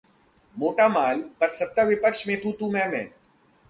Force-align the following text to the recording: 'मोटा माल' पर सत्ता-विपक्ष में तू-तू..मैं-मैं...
'मोटा 0.55 0.87
माल' 0.87 1.21
पर 1.41 1.49
सत्ता-विपक्ष 1.59 2.27
में 2.27 2.37
तू-तू..मैं-मैं... 2.41 3.07